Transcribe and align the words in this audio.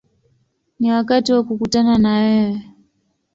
Ni 0.79 0.91
wakati 0.91 1.33
wa 1.33 1.43
kukutana 1.43 1.97
na 1.97 2.13
wewe”. 2.17 2.63